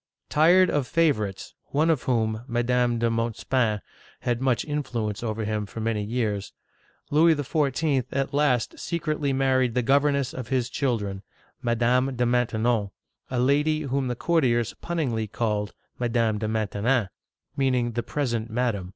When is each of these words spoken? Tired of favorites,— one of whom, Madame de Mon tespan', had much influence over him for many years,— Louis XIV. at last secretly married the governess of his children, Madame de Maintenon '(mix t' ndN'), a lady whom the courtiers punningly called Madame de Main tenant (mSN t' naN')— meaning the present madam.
Tired 0.29 0.71
of 0.71 0.87
favorites,— 0.87 1.53
one 1.65 1.91
of 1.91 2.01
whom, 2.01 2.41
Madame 2.47 2.97
de 2.97 3.07
Mon 3.11 3.33
tespan', 3.33 3.81
had 4.21 4.41
much 4.41 4.65
influence 4.65 5.21
over 5.21 5.45
him 5.45 5.67
for 5.67 5.79
many 5.79 6.03
years,— 6.03 6.53
Louis 7.11 7.35
XIV. 7.35 8.05
at 8.11 8.33
last 8.33 8.79
secretly 8.79 9.31
married 9.31 9.75
the 9.75 9.83
governess 9.83 10.33
of 10.33 10.47
his 10.47 10.71
children, 10.71 11.21
Madame 11.61 12.15
de 12.15 12.25
Maintenon 12.25 12.85
'(mix 12.87 12.89
t' 12.89 12.93
ndN'), 12.97 13.37
a 13.37 13.39
lady 13.39 13.81
whom 13.81 14.07
the 14.07 14.15
courtiers 14.15 14.73
punningly 14.81 15.31
called 15.31 15.71
Madame 15.99 16.39
de 16.39 16.47
Main 16.47 16.67
tenant 16.67 16.79
(mSN 17.05 17.09
t' 17.09 17.09
naN')— 17.11 17.57
meaning 17.57 17.91
the 17.91 18.01
present 18.01 18.49
madam. 18.49 18.89